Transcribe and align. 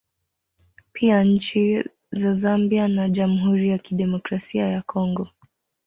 Pia 0.93 1.23
nchi 1.23 1.85
za 2.11 2.33
Zambia 2.33 2.87
na 2.87 3.09
Jamhuri 3.09 3.69
ya 3.69 3.77
Kidemokrasia 3.77 4.67
ya 4.67 4.81
Congo 4.81 5.27